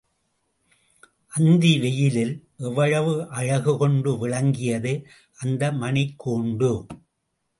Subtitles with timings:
[1.33, 2.33] அந்தி வெயிலில்
[2.59, 4.93] எவ்வளவு அழகுகொண்டு விளங்கியது
[5.39, 6.71] அந்த மணிக் கூண்டு!